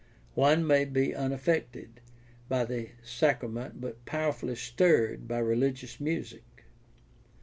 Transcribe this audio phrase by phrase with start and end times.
[0.33, 1.99] One may be unaffected
[2.49, 6.63] by the sacrament but powerfully stirred by religious music.